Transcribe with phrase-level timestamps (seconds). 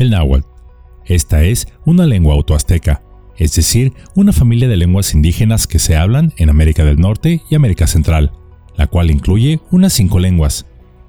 [0.00, 0.46] El náhuatl.
[1.04, 3.02] Esta es una lengua autoazteca,
[3.36, 7.54] es decir, una familia de lenguas indígenas que se hablan en América del Norte y
[7.54, 8.32] América Central,
[8.76, 10.64] la cual incluye unas cinco lenguas.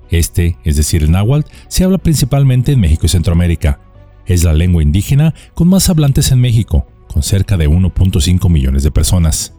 [0.09, 3.79] Este, es decir, el náhuatl, se habla principalmente en México y Centroamérica.
[4.25, 8.91] Es la lengua indígena con más hablantes en México, con cerca de 1.5 millones de
[8.91, 9.53] personas.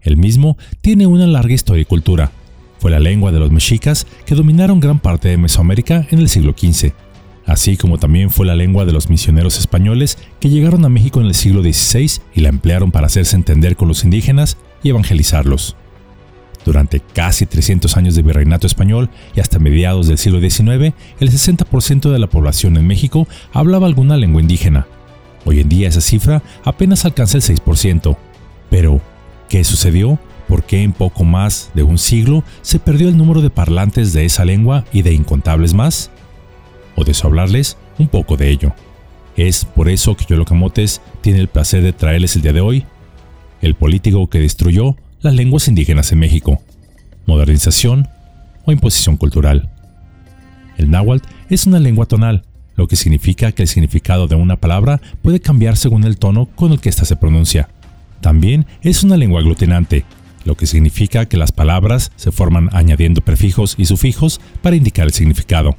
[0.00, 2.32] El mismo tiene una larga historia y cultura.
[2.80, 6.56] Fue la lengua de los mexicas que dominaron gran parte de Mesoamérica en el siglo
[6.58, 6.92] XV,
[7.46, 11.26] así como también fue la lengua de los misioneros españoles que llegaron a México en
[11.26, 15.76] el siglo XVI y la emplearon para hacerse entender con los indígenas y evangelizarlos.
[16.64, 22.10] Durante casi 300 años de virreinato español y hasta mediados del siglo XIX, el 60%
[22.10, 24.86] de la población en México hablaba alguna lengua indígena.
[25.44, 28.16] Hoy en día esa cifra apenas alcanza el 6%.
[28.70, 29.00] Pero,
[29.50, 30.18] ¿qué sucedió?
[30.48, 34.24] ¿Por qué en poco más de un siglo se perdió el número de parlantes de
[34.24, 36.10] esa lengua y de incontables más?
[36.96, 38.72] O de hablarles un poco de ello.
[39.36, 42.86] Es por eso que Yolocamotes tiene el placer de traerles el día de hoy
[43.64, 46.60] el político que destruyó las lenguas indígenas en México,
[47.26, 48.08] modernización
[48.66, 49.70] o imposición cultural.
[50.76, 52.42] El náhuatl es una lengua tonal,
[52.76, 56.72] lo que significa que el significado de una palabra puede cambiar según el tono con
[56.72, 57.70] el que ésta se pronuncia.
[58.20, 60.04] También es una lengua aglutinante,
[60.44, 65.12] lo que significa que las palabras se forman añadiendo prefijos y sufijos para indicar el
[65.12, 65.76] significado.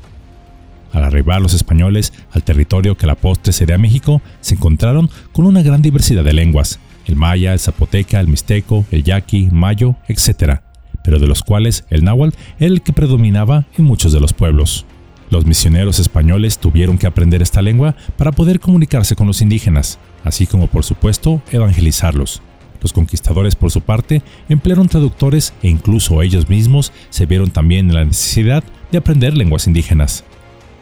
[0.95, 5.61] Al arribar los españoles al territorio que la postre sería México, se encontraron con una
[5.61, 10.61] gran diversidad de lenguas, el maya, el zapoteca, el mixteco, el yaqui, mayo, etc.,
[11.03, 14.85] pero de los cuales el náhuatl era el que predominaba en muchos de los pueblos.
[15.29, 20.47] Los misioneros españoles tuvieron que aprender esta lengua para poder comunicarse con los indígenas, así
[20.47, 22.41] como por supuesto evangelizarlos.
[22.81, 27.95] Los conquistadores por su parte emplearon traductores e incluso ellos mismos se vieron también en
[27.95, 30.23] la necesidad de aprender lenguas indígenas.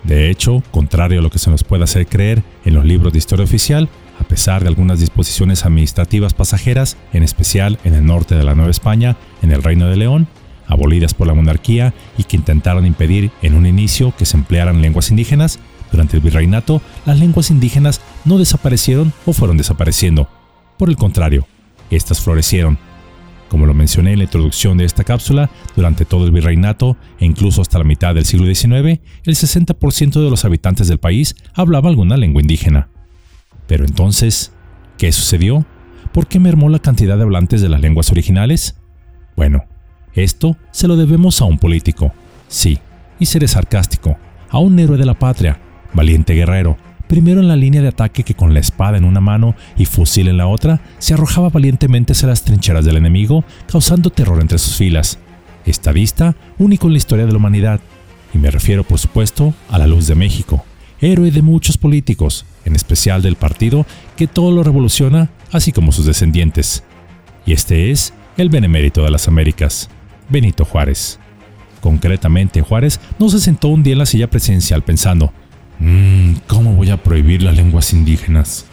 [0.03, 3.19] De hecho, contrario a lo que se nos puede hacer creer en los libros de
[3.19, 8.43] historia oficial, a pesar de algunas disposiciones administrativas pasajeras, en especial en el norte de
[8.43, 10.27] la Nueva España, en el Reino de León,
[10.67, 15.09] abolidas por la monarquía y que intentaron impedir en un inicio que se emplearan lenguas
[15.09, 15.59] indígenas,
[15.91, 20.27] durante el virreinato las lenguas indígenas no desaparecieron o fueron desapareciendo.
[20.77, 21.47] Por el contrario,
[21.91, 22.79] estas florecieron.
[23.53, 27.61] Como lo mencioné en la introducción de esta cápsula, durante todo el virreinato e incluso
[27.61, 32.17] hasta la mitad del siglo XIX, el 60% de los habitantes del país hablaba alguna
[32.17, 32.89] lengua indígena.
[33.67, 34.53] Pero entonces,
[34.97, 35.67] ¿qué sucedió?
[36.13, 38.81] ¿Por qué mermó la cantidad de hablantes de las lenguas originales?
[39.35, 39.65] Bueno,
[40.15, 42.11] esto se lo debemos a un político,
[42.47, 42.79] sí,
[43.19, 44.17] y seré sarcástico,
[44.49, 45.61] a un héroe de la patria,
[45.93, 46.75] valiente guerrero,
[47.13, 50.29] primero en la línea de ataque que con la espada en una mano y fusil
[50.29, 54.77] en la otra, se arrojaba valientemente hacia las trincheras del enemigo, causando terror entre sus
[54.77, 55.19] filas.
[55.63, 57.81] Estadista único en la historia de la humanidad,
[58.33, 60.65] y me refiero por supuesto a la luz de México,
[61.01, 63.85] héroe de muchos políticos, en especial del partido
[64.17, 66.83] que todo lo revoluciona, así como sus descendientes.
[67.45, 69.87] Y este es el benemérito de las Américas,
[70.29, 71.19] Benito Juárez.
[71.79, 75.31] Concretamente, Juárez no se sentó un día en la silla presidencial pensando,
[75.79, 78.65] mmm, ¿cómo voy a prohibir las lenguas indígenas?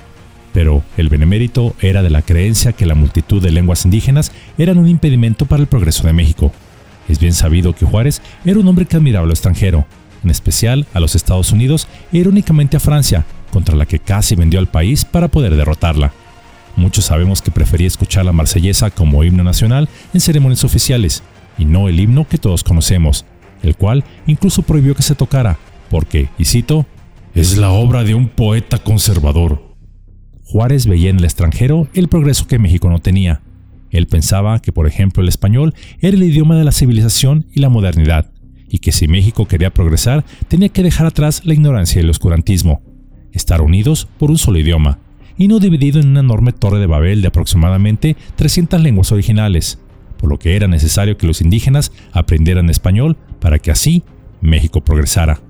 [0.52, 4.88] Pero el benemérito era de la creencia que la multitud de lenguas indígenas eran un
[4.88, 6.52] impedimento para el progreso de México.
[7.08, 9.86] Es bien sabido que Juárez era un hombre que admiraba a lo extranjero,
[10.24, 14.58] en especial a los Estados Unidos e irónicamente a Francia, contra la que casi vendió
[14.60, 16.12] al país para poder derrotarla.
[16.76, 21.22] Muchos sabemos que prefería escuchar la marsellesa como himno nacional en ceremonias oficiales,
[21.58, 23.24] y no el himno que todos conocemos,
[23.62, 25.58] el cual incluso prohibió que se tocara,
[25.90, 26.86] porque, y cito,
[27.34, 29.76] es la obra de un poeta conservador.
[30.44, 33.42] Juárez veía en el extranjero el progreso que México no tenía.
[33.90, 37.68] Él pensaba que, por ejemplo, el español era el idioma de la civilización y la
[37.68, 38.30] modernidad,
[38.68, 42.82] y que si México quería progresar tenía que dejar atrás la ignorancia y el oscurantismo,
[43.32, 44.98] estar unidos por un solo idioma,
[45.36, 49.78] y no dividido en una enorme torre de Babel de aproximadamente 300 lenguas originales,
[50.18, 54.02] por lo que era necesario que los indígenas aprendieran español para que así
[54.40, 55.40] México progresara.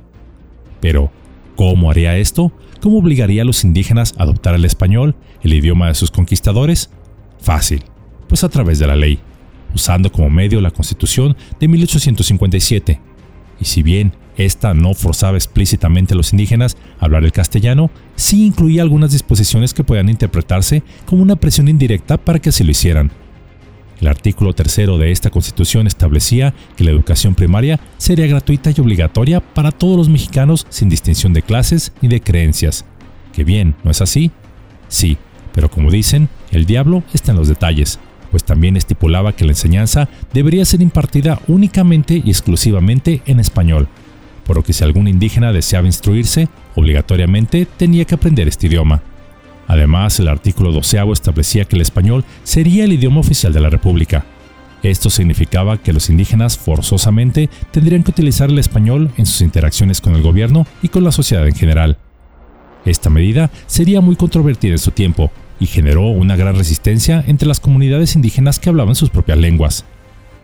[0.80, 1.10] Pero,
[1.56, 2.52] ¿cómo haría esto?
[2.80, 6.90] ¿Cómo obligaría a los indígenas a adoptar el español, el idioma de sus conquistadores?
[7.38, 7.82] Fácil,
[8.28, 9.18] pues a través de la ley,
[9.74, 13.00] usando como medio la Constitución de 1857.
[13.60, 18.46] Y si bien esta no forzaba explícitamente a los indígenas a hablar el castellano, sí
[18.46, 23.10] incluía algunas disposiciones que podían interpretarse como una presión indirecta para que así lo hicieran.
[24.00, 29.40] El artículo tercero de esta constitución establecía que la educación primaria sería gratuita y obligatoria
[29.40, 32.86] para todos los mexicanos sin distinción de clases ni de creencias.
[33.34, 34.30] ¿Que bien, no es así?
[34.88, 35.18] Sí,
[35.52, 37.98] pero como dicen, el diablo está en los detalles,
[38.30, 43.88] pues también estipulaba que la enseñanza debería ser impartida únicamente y exclusivamente en español,
[44.44, 49.02] por lo que si algún indígena deseaba instruirse, obligatoriamente tenía que aprender este idioma.
[49.70, 54.24] Además, el artículo doceavo establecía que el español sería el idioma oficial de la República.
[54.82, 60.16] Esto significaba que los indígenas forzosamente tendrían que utilizar el español en sus interacciones con
[60.16, 61.98] el gobierno y con la sociedad en general.
[62.84, 65.30] Esta medida sería muy controvertida en su tiempo
[65.60, 69.84] y generó una gran resistencia entre las comunidades indígenas que hablaban sus propias lenguas.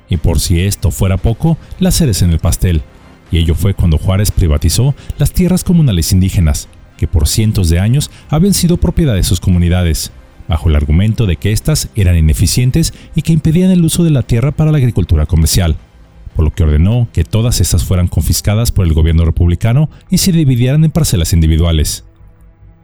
[0.08, 2.82] Y por si esto fuera poco, la cereza en el pastel.
[3.32, 8.10] Y ello fue cuando Juárez privatizó las tierras comunales indígenas, que por cientos de años
[8.28, 10.12] habían sido propiedad de sus comunidades,
[10.48, 14.22] bajo el argumento de que éstas eran ineficientes y que impedían el uso de la
[14.22, 15.76] tierra para la agricultura comercial,
[16.34, 20.32] por lo que ordenó que todas estas fueran confiscadas por el gobierno republicano y se
[20.32, 22.04] dividieran en parcelas individuales.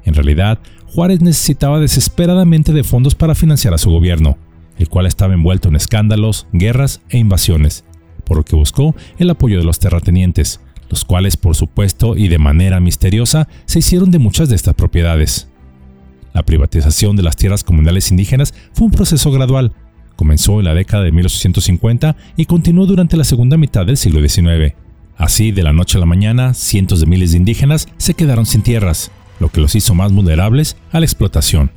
[0.05, 4.37] En realidad, Juárez necesitaba desesperadamente de fondos para financiar a su gobierno,
[4.79, 7.85] el cual estaba envuelto en escándalos, guerras e invasiones,
[8.25, 10.61] por lo que buscó el apoyo de los terratenientes,
[10.93, 15.49] los cuales por supuesto y de manera misteriosa se hicieron de muchas de estas propiedades.
[16.35, 19.73] La privatización de las tierras comunales indígenas fue un proceso gradual.
[20.17, 24.75] Comenzó en la década de 1850 y continuó durante la segunda mitad del siglo XIX.
[25.17, 28.61] Así, de la noche a la mañana, cientos de miles de indígenas se quedaron sin
[28.61, 29.11] tierras,
[29.41, 31.71] lo que los hizo más vulnerables a la explotación.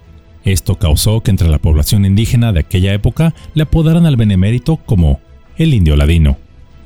[0.43, 5.21] Esto causó que entre la población indígena de aquella época le apodaran al benemérito como
[5.57, 6.37] el indio ladino.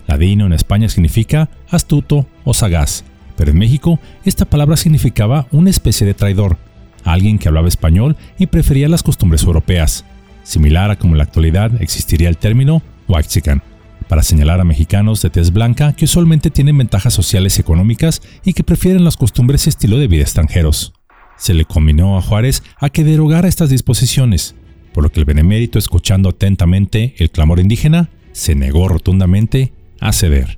[0.09, 3.03] Ladino en España significa astuto o sagaz,
[3.37, 6.57] pero en México esta palabra significaba una especie de traidor,
[7.03, 10.05] alguien que hablaba español y prefería las costumbres europeas,
[10.41, 13.61] similar a como en la actualidad existiría el término Waxican,
[14.07, 18.53] para señalar a mexicanos de tez blanca que usualmente tienen ventajas sociales y económicas y
[18.53, 20.93] que prefieren las costumbres y estilo de vida extranjeros.
[21.37, 24.55] Se le combinó a Juárez a que derogara estas disposiciones,
[24.91, 30.57] por lo que el benemérito, escuchando atentamente el clamor indígena, se negó rotundamente a ceder.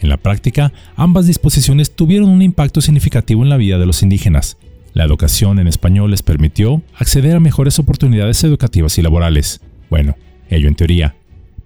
[0.00, 4.56] En la práctica, ambas disposiciones tuvieron un impacto significativo en la vida de los indígenas.
[4.92, 9.60] La educación en español les permitió acceder a mejores oportunidades educativas y laborales.
[9.90, 10.16] Bueno,
[10.48, 11.16] ello en teoría.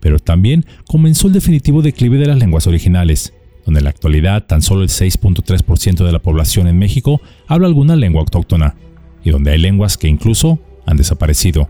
[0.01, 4.63] Pero también comenzó el definitivo declive de las lenguas originales, donde en la actualidad tan
[4.63, 8.75] solo el 6.3% de la población en México habla alguna lengua autóctona,
[9.23, 11.69] y donde hay lenguas que incluso han desaparecido.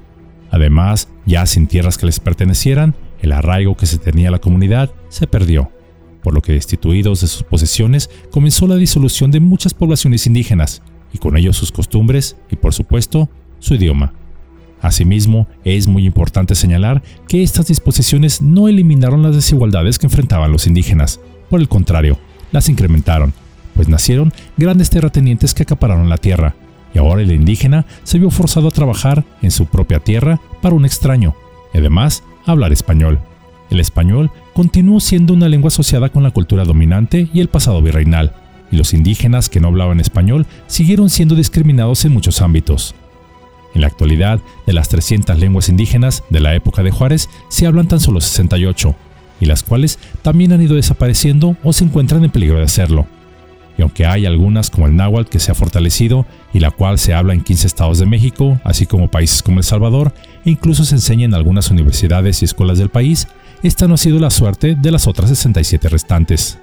[0.51, 4.91] Además, ya sin tierras que les pertenecieran, el arraigo que se tenía a la comunidad
[5.09, 5.71] se perdió,
[6.23, 10.83] por lo que destituidos de sus posesiones comenzó la disolución de muchas poblaciones indígenas,
[11.13, 14.13] y con ello sus costumbres y por supuesto su idioma.
[14.81, 20.67] Asimismo, es muy importante señalar que estas disposiciones no eliminaron las desigualdades que enfrentaban los
[20.67, 22.19] indígenas, por el contrario,
[22.51, 23.33] las incrementaron,
[23.77, 26.57] pues nacieron grandes terratenientes que acapararon la tierra,
[26.93, 30.85] y ahora el indígena se vio forzado a trabajar en su propia tierra para un
[30.85, 31.37] extraño,
[31.73, 33.21] y además hablar español.
[33.71, 38.35] El español continuó siendo una lengua asociada con la cultura dominante y el pasado virreinal,
[38.71, 42.95] y los indígenas que no hablaban español siguieron siendo discriminados en muchos ámbitos.
[43.75, 47.89] En la actualidad, de las 300 lenguas indígenas de la época de Juárez, se hablan
[47.89, 48.95] tan solo 68,
[49.41, 53.07] y las cuales también han ido desapareciendo o se encuentran en peligro de hacerlo.
[53.79, 57.15] Y aunque hay algunas como el náhuatl que se ha fortalecido y la cual se
[57.15, 60.13] habla en 15 estados de México, así como países como El Salvador,
[60.45, 63.29] e incluso se enseña en algunas universidades y escuelas del país,
[63.63, 66.59] esta no ha sido la suerte de las otras 67 restantes.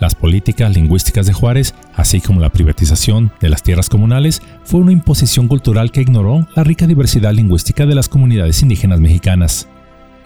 [0.00, 4.92] Las políticas lingüísticas de Juárez, así como la privatización de las tierras comunales, fue una
[4.92, 9.68] imposición cultural que ignoró la rica diversidad lingüística de las comunidades indígenas mexicanas.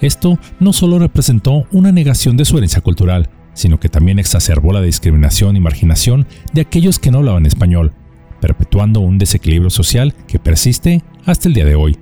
[0.00, 3.28] Esto no solo representó una negación de su herencia cultural,
[3.58, 7.92] sino que también exacerbó la discriminación y marginación de aquellos que no hablaban español,
[8.40, 11.98] perpetuando un desequilibrio social que persiste hasta el día de hoy.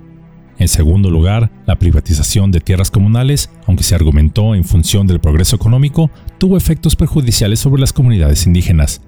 [0.59, 5.55] En segundo lugar, la privatización de tierras comunales, aunque se argumentó en función del progreso
[5.55, 9.01] económico, tuvo efectos perjudiciales sobre las comunidades indígenas.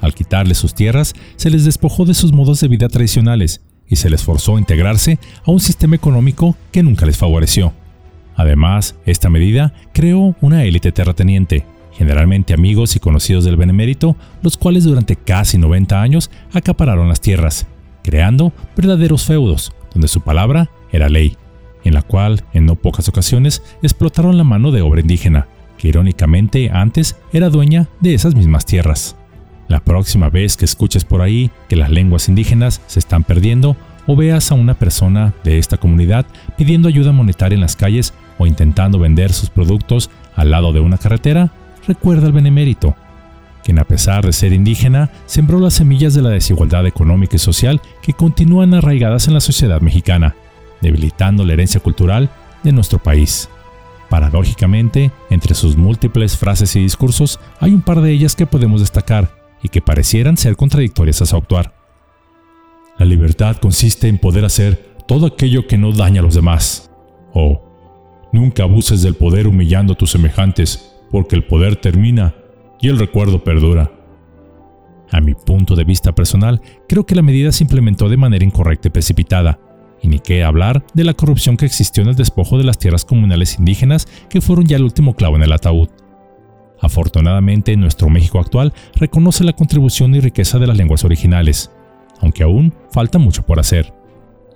[0.00, 4.10] Al quitarles sus tierras, se les despojó de sus modos de vida tradicionales y se
[4.10, 7.72] les forzó a integrarse a un sistema económico que nunca les favoreció.
[8.36, 11.64] Además, esta medida creó una élite terrateniente,
[11.96, 17.66] generalmente amigos y conocidos del benemérito, los cuales durante casi 90 años acapararon las tierras,
[18.02, 21.36] creando verdaderos feudos, donde su palabra era ley,
[21.84, 25.48] en la cual, en no pocas ocasiones, explotaron la mano de obra indígena,
[25.78, 29.16] que irónicamente antes era dueña de esas mismas tierras.
[29.68, 33.76] La próxima vez que escuches por ahí que las lenguas indígenas se están perdiendo
[34.06, 36.26] o veas a una persona de esta comunidad
[36.56, 40.98] pidiendo ayuda monetaria en las calles o intentando vender sus productos al lado de una
[40.98, 41.52] carretera,
[41.86, 42.94] recuerda al benemérito,
[43.64, 47.80] quien a pesar de ser indígena, sembró las semillas de la desigualdad económica y social
[48.02, 50.36] que continúan arraigadas en la sociedad mexicana,
[50.80, 52.30] debilitando la herencia cultural
[52.62, 53.48] de nuestro país.
[54.08, 59.36] Paradójicamente, entre sus múltiples frases y discursos, hay un par de ellas que podemos destacar,
[59.62, 61.74] y que parecieran ser contradictorias a su actuar.
[62.98, 66.90] La libertad consiste en poder hacer todo aquello que no daña a los demás.
[67.34, 67.62] O,
[68.32, 72.34] nunca abuses del poder humillando a tus semejantes, porque el poder termina
[72.80, 73.92] y el recuerdo perdura.
[75.10, 78.88] A mi punto de vista personal, creo que la medida se implementó de manera incorrecta
[78.88, 79.58] y precipitada,
[80.02, 83.04] y ni qué hablar de la corrupción que existió en el despojo de las tierras
[83.04, 85.88] comunales indígenas que fueron ya el último clavo en el ataúd.
[86.80, 91.70] Afortunadamente, nuestro México actual reconoce la contribución y riqueza de las lenguas originales,
[92.20, 93.94] aunque aún falta mucho por hacer.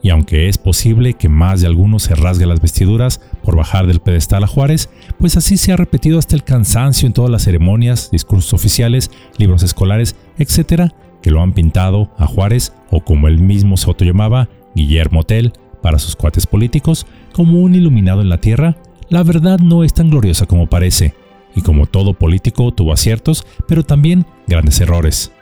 [0.03, 4.01] Y aunque es posible que más de algunos se rasgue las vestiduras por bajar del
[4.01, 4.89] pedestal a Juárez,
[5.19, 9.63] pues así se ha repetido hasta el cansancio en todas las ceremonias, discursos oficiales, libros
[9.63, 15.25] escolares, etc., que lo han pintado a Juárez, o como él mismo se llamaba, Guillermo
[15.25, 15.53] Tell,
[15.83, 18.77] para sus cuates políticos, como un iluminado en la tierra,
[19.11, 21.15] la verdad no es tan gloriosa como parece,
[21.55, 25.33] y como todo político tuvo aciertos, pero también grandes errores.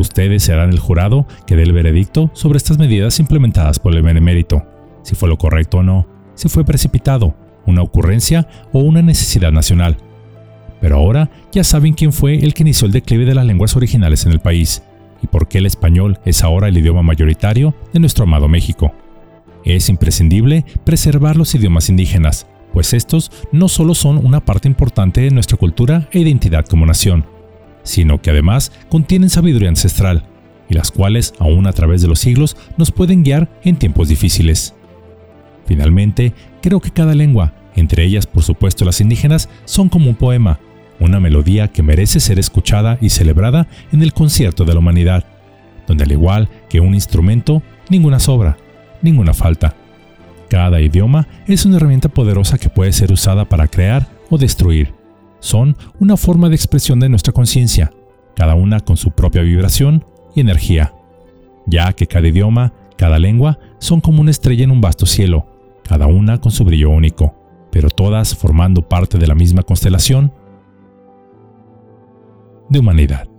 [0.00, 4.64] Ustedes serán el jurado que dé el veredicto sobre estas medidas implementadas por el benemérito,
[5.02, 9.98] si fue lo correcto o no, si fue precipitado, una ocurrencia o una necesidad nacional.
[10.80, 14.24] Pero ahora ya saben quién fue el que inició el declive de las lenguas originales
[14.24, 14.82] en el país
[15.22, 18.94] y por qué el español es ahora el idioma mayoritario de nuestro amado México.
[19.66, 25.30] Es imprescindible preservar los idiomas indígenas, pues estos no solo son una parte importante de
[25.30, 27.26] nuestra cultura e identidad como nación,
[27.82, 30.24] sino que además contienen sabiduría ancestral,
[30.68, 34.74] y las cuales, aún a través de los siglos, nos pueden guiar en tiempos difíciles.
[35.66, 36.32] Finalmente,
[36.62, 40.60] creo que cada lengua, entre ellas por supuesto las indígenas, son como un poema,
[41.00, 45.24] una melodía que merece ser escuchada y celebrada en el concierto de la humanidad,
[45.86, 48.56] donde al igual que un instrumento, ninguna sobra,
[49.02, 49.74] ninguna falta.
[50.48, 54.99] Cada idioma es una herramienta poderosa que puede ser usada para crear o destruir
[55.40, 57.92] son una forma de expresión de nuestra conciencia,
[58.36, 60.04] cada una con su propia vibración
[60.34, 60.94] y energía,
[61.66, 65.46] ya que cada idioma, cada lengua son como una estrella en un vasto cielo,
[65.82, 67.34] cada una con su brillo único,
[67.72, 70.32] pero todas formando parte de la misma constelación
[72.68, 73.29] de humanidad.